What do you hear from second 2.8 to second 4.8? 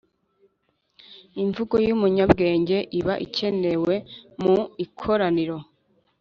iba ikenewe mu